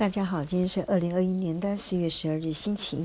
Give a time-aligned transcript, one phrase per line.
[0.00, 3.04] 大家好，今天是二零二一年的四月十二日，星期一。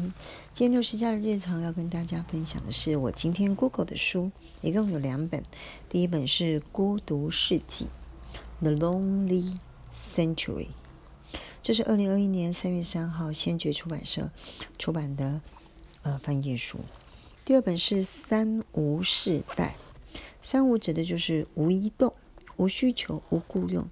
[0.53, 4.31] 今天六十加的日常要跟大家分享的是我今天 Google 的书，
[4.61, 5.43] 一共有两本。
[5.89, 7.89] 第一本是《孤独世纪》
[8.61, 9.57] （The Lonely
[10.15, 10.67] Century），
[11.61, 14.31] 这是二零二一年三月三号先觉出版社
[14.79, 15.41] 出版的
[16.03, 16.79] 呃翻译书。
[17.43, 19.75] 第二本是《三无世代》，
[20.41, 22.13] 三无指的就是无移动、
[22.55, 23.85] 无需求、无雇佣。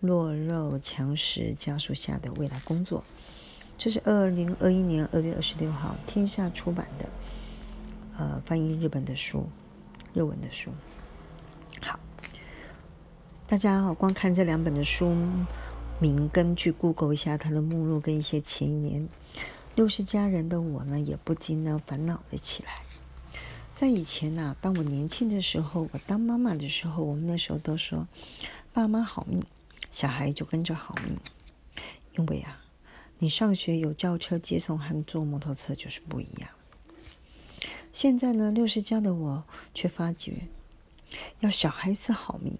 [0.00, 3.04] 弱肉强食加速下的未来工作，
[3.76, 7.06] 这是二零二一年二月二十六号天下出版的，
[8.16, 9.46] 呃，翻译日本的书，
[10.14, 10.70] 日文的书。
[11.82, 12.00] 好，
[13.46, 15.14] 大家好光看这两本的书
[15.98, 19.06] 名，根据 Google 一下它的目录跟一些前言，
[19.74, 22.70] 六十家人的我呢，也不禁呢烦恼了起来。
[23.76, 28.08] 在以前呐，当我年轻的时候，我当妈妈的时候，我们那时候都说，
[28.72, 29.44] 爸妈好命。
[29.90, 31.16] 小孩就跟着好命，
[32.16, 32.62] 因为啊，
[33.18, 36.48] 你上学有轿车接送和坐摩托车就是不一样。
[37.92, 40.46] 现在呢，六十加的我却发觉，
[41.40, 42.56] 要小孩子好命，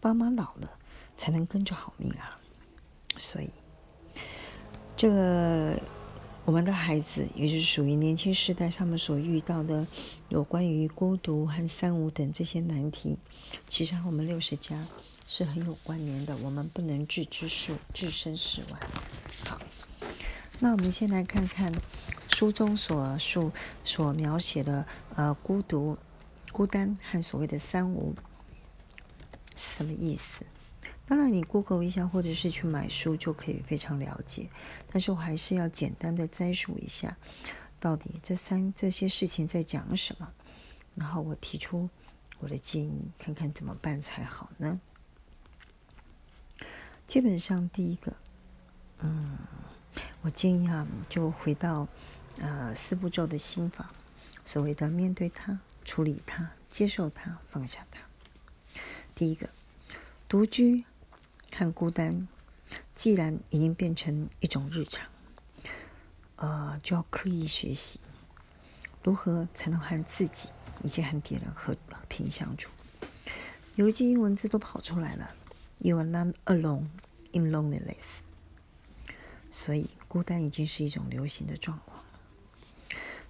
[0.00, 0.70] 爸妈老了
[1.16, 2.38] 才能跟着好命啊。
[3.18, 3.50] 所以，
[4.96, 5.76] 这个
[6.44, 9.84] 我们的孩子，也就是属于年轻时代他们所遇到的
[10.28, 13.18] 有关于孤独和三无等这些难题，
[13.66, 14.86] 其实和我们六十加。
[15.30, 18.80] 是很有关联的，我们不能置之事置身事外。
[19.46, 19.60] 好，
[20.58, 21.70] 那我们先来看看
[22.34, 23.52] 书中所述
[23.84, 25.98] 所描写的呃孤独、
[26.50, 28.14] 孤单和所谓的三无
[29.54, 30.46] 是什么意思？
[31.06, 34.48] 当然，你 Google 一下或者是去买书就可以非常了解。
[34.90, 37.18] 但是我还是要简单的摘述一下，
[37.78, 40.32] 到底这三这些事情在讲什么，
[40.94, 41.90] 然后我提出
[42.40, 44.80] 我的建议，看看怎么办才好呢？
[47.08, 48.12] 基本上，第一个，
[48.98, 49.38] 嗯，
[50.20, 51.88] 我建议啊，就回到
[52.38, 53.90] 呃四步骤的心法，
[54.44, 58.02] 所谓的面对它、处理它、接受它、放下它。
[59.14, 59.48] 第一个，
[60.28, 60.84] 独居
[61.50, 62.28] 和孤单，
[62.94, 65.08] 既然已经变成一种日常，
[66.36, 68.00] 呃，就要刻意学习
[69.02, 70.50] 如何才能和自己
[70.82, 71.74] 以及和别人和
[72.06, 72.68] 平相处。
[73.76, 75.34] 有一句英文字都跑出来了。
[75.78, 76.88] You are not alone
[77.32, 78.18] in loneliness。
[79.50, 82.04] 所以，孤单已经是一种流行的状况。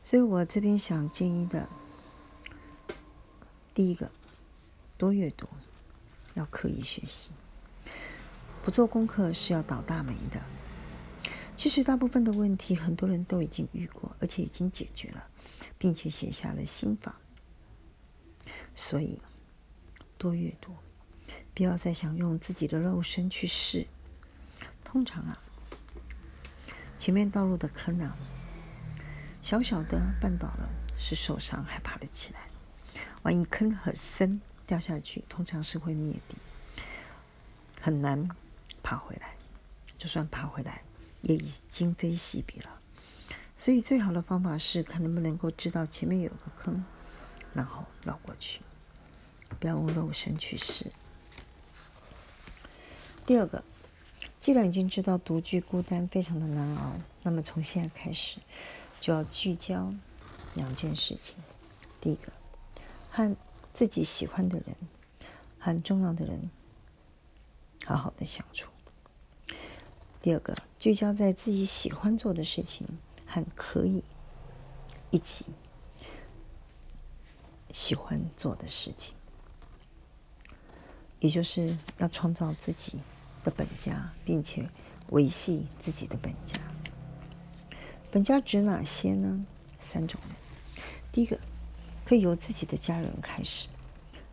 [0.03, 1.69] 所以我这边想建议的，
[3.75, 4.11] 第一个，
[4.97, 5.47] 多阅读，
[6.35, 7.31] 要刻意学习。
[8.65, 10.41] 不做功课是要倒大霉的。
[11.55, 15.29] 其实，大部分的问题，很多人都已经遇过，而且已经解决了，
[15.77, 17.21] 并且写下了心法。
[18.75, 19.21] 所以，
[20.17, 20.73] 多阅读。
[21.55, 23.87] 不要再想用自己的肉身去试。
[24.85, 25.39] 通常啊，
[26.97, 28.17] 前面道路的坑呢，
[29.43, 30.69] 小小的绊倒了
[30.99, 32.49] 是受伤还爬得起来，
[33.23, 36.39] 万一坑很深掉下去，通常是会灭顶，
[37.81, 38.29] 很难
[38.83, 39.35] 爬回来。
[39.99, 40.83] 就算爬回来，
[41.23, 42.81] 也已今非昔比了。
[43.57, 46.85] 所以最好的方法是看能不能够知道前面有个坑，
[47.53, 48.61] 然后绕过去，
[49.59, 50.93] 不要用肉身去试。
[53.29, 53.63] 第二个，
[54.41, 58.39] 既然已经知道独居孤单非常的难熬，那么从现在开始
[59.03, 59.93] 就要聚焦
[60.55, 61.37] 两件事情。
[62.01, 62.33] 第一个，
[63.11, 63.37] 和
[63.71, 64.75] 自己喜欢的人、
[65.59, 66.51] 很重要的人
[67.85, 68.69] 好好的相处；
[70.23, 72.89] 第二个，聚焦在自己喜欢做的事情
[73.27, 74.03] 和可以
[75.11, 75.45] 一起
[77.75, 79.15] 喜欢做的事情，
[81.21, 83.03] 也就是要创造自己。
[83.45, 84.69] 的本家，并且
[85.11, 86.59] 维系自己的本家。
[88.11, 89.45] 本家指哪些呢？
[89.79, 90.37] 三种人。
[91.13, 91.39] 第一个，
[92.05, 93.69] 可以由自己的家人开始。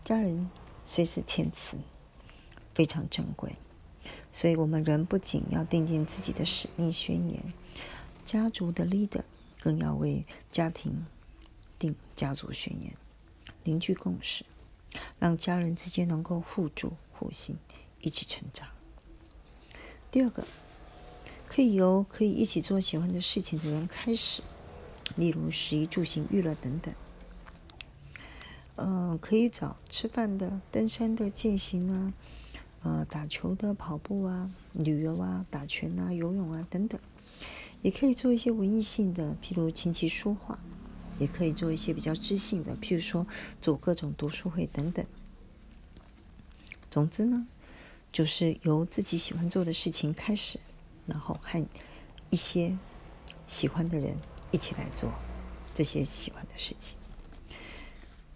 [0.03, 0.49] 家人
[0.83, 1.77] 虽是天赐，
[2.73, 3.55] 非常珍贵，
[4.31, 7.53] 所以我们人不仅要定定自己的使命宣言，
[8.25, 9.23] 家族的 leader
[9.59, 11.05] 更要为家庭
[11.79, 12.93] 定家族宣言，
[13.63, 14.46] 凝聚共识，
[15.17, 17.58] 让家人之间能够互助互信，
[18.01, 18.67] 一起成长。
[20.11, 20.46] 第二个，
[21.47, 24.41] 可以由可以一起做喜欢的事情的人开始，
[25.17, 26.93] 例如食衣住行娱乐等等。
[28.78, 32.13] 嗯，可以找吃饭的、登山的、健行啊，
[32.84, 36.99] 呃，打球的、跑步啊、旅游啊、打拳啊、游泳啊等等。
[37.81, 40.58] 也可以做一些文艺性的，譬如琴棋书画；
[41.19, 43.28] 也可以做一些比较知性的，譬如说
[43.61, 45.05] 组各种读书会等等。
[46.90, 47.47] 总之呢。
[48.16, 50.58] 就是由自己喜欢做的事情开始，
[51.06, 51.67] 然后和
[52.29, 52.73] 一些
[53.46, 54.16] 喜欢的人
[54.52, 55.12] 一起来做
[55.73, 56.97] 这些喜欢的事情。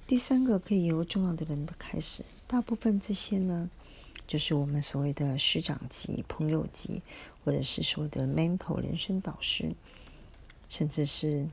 [0.05, 3.69] 第三个可以由重要的人的开始，大部分这些呢，
[4.27, 7.01] 就是我们所谓的师长级、朋友级，
[7.45, 9.73] 或者是说的 mentor 人生导师，
[10.67, 11.47] 甚至是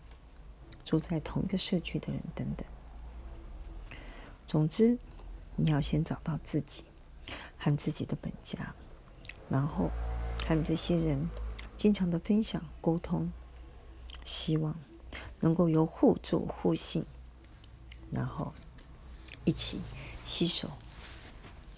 [0.85, 2.67] 住在同一个社区的人等等。
[4.49, 4.99] 总之，
[5.55, 6.83] 你要先找到自己
[7.67, 8.77] 和自己的本家，
[9.49, 9.91] 然后
[10.47, 11.29] 和这些人
[11.77, 13.33] 经常的分享、沟通，
[14.25, 14.79] 希望
[15.41, 17.05] 能够由互助互信。
[18.13, 18.55] 然后
[19.45, 19.81] 一起
[20.25, 20.71] 携手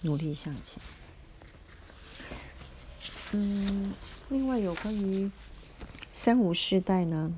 [0.01, 0.79] 努力向前。
[3.31, 3.91] 嗯，
[4.29, 5.31] 另外有关于
[6.13, 7.35] 三无世代呢，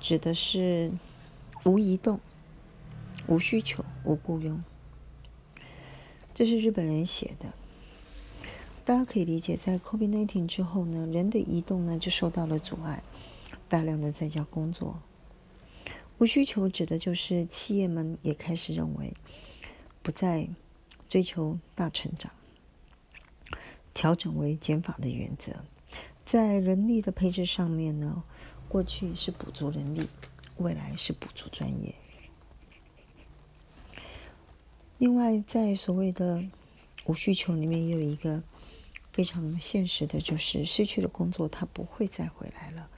[0.00, 0.90] 指的是
[1.62, 2.18] 无移动、
[3.28, 4.64] 无需求、无雇佣。
[6.34, 7.54] 这是日本人写的。
[8.88, 13.02] 大家可以理解，在 COVID-19 之后呢，人的移动呢就受到了阻碍，
[13.68, 15.02] 大量的在家工作。
[16.16, 19.12] 无需求指的就是企业们也开始认为，
[20.02, 20.48] 不再
[21.06, 22.32] 追求大成长，
[23.92, 25.52] 调整为减法的原则。
[26.24, 28.22] 在人力的配置上面呢，
[28.70, 30.08] 过去是补足人力，
[30.56, 31.94] 未来是补足专业。
[34.96, 36.42] 另外，在所谓的
[37.04, 38.42] 无需求里面，也有一个
[39.18, 42.88] 非常现实的，就是失去了工作，他不会再回来了。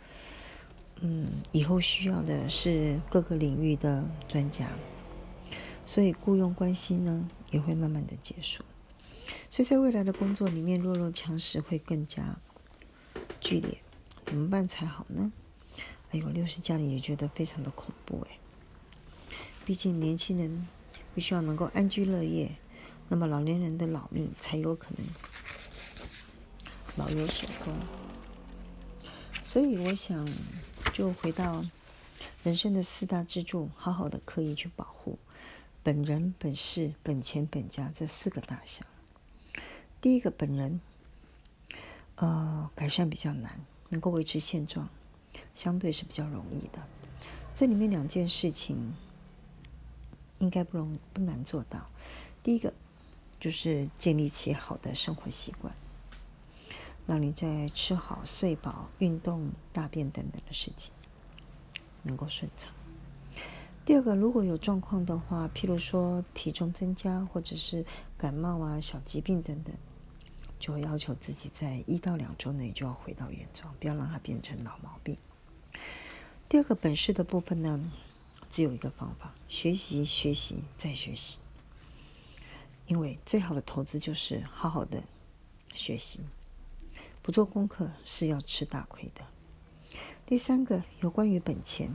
[0.97, 4.69] 嗯，以后需要的是各个领域的专家，
[5.87, 8.63] 所以雇佣关系呢也会慢慢的结束。
[9.49, 12.37] 所以在未来的工作里面，弱肉强食会更加
[13.41, 13.79] 剧烈，
[14.27, 15.33] 怎么办才好呢？
[16.11, 18.39] 哎呦，六十家里也觉得非常的恐怖哎。
[19.65, 20.69] 毕竟年轻人
[21.15, 22.57] 必须要能够安居乐业，
[23.09, 25.07] 那么老年人的老命才有可能
[27.01, 27.75] 老有所终。
[29.43, 30.29] 所以我想。
[30.95, 31.65] 就回到
[32.43, 35.19] 人生的四大支柱，好好的刻意去保护
[35.83, 38.85] 本人、本事、本钱、本家这四个大项。
[40.01, 40.81] 第一个本人，
[42.17, 43.61] 呃，改善比较难，
[43.91, 44.89] 能够维持现状，
[45.55, 46.83] 相对是比较容易的。
[47.55, 48.95] 这里面两件事情
[50.39, 51.89] 应该不容不难做到。
[52.43, 52.73] 第一个
[53.39, 55.75] 就是建立起好的生活习惯。
[57.11, 60.93] 让你在吃好、睡饱、运动、大便等等的事情
[62.05, 62.73] 能够顺畅。
[63.85, 67.85] 第二个，如果有状况的话，譬如说体重增加，或者是
[68.17, 69.75] 感冒啊、小疾病等等，
[70.61, 75.19] 就要求自己在一到两周内就要回到原状，不要让它变成老毛病。
[76.49, 77.91] 第二个本事的部分呢，
[78.49, 81.41] 只有一个方法：学习、学习再学习。
[82.87, 85.03] 因为最好的投资就是好好的
[85.75, 86.21] 学习。
[87.23, 89.27] 不做功课是要吃大亏的。
[90.27, 91.93] 第三个，有关于本钱，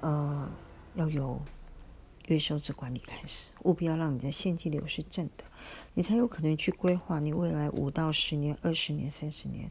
[0.00, 0.50] 呃，
[0.94, 1.40] 要由
[2.26, 5.44] 月收支管理开始，务必要让你的现金流是正的，
[5.94, 9.70] 你才有可能去规划你未来五到十年、二十年、三十年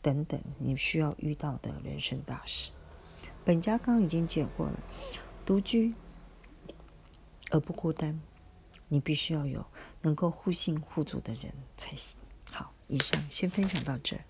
[0.00, 2.70] 等等你需要遇到的人生大事。
[3.44, 4.80] 本家刚刚已经讲过了，
[5.44, 5.92] 独居
[7.50, 8.20] 而不孤单，
[8.88, 9.66] 你必须要有
[10.02, 12.18] 能够互信互助的人才行。
[12.90, 14.29] 以上先分享到这儿。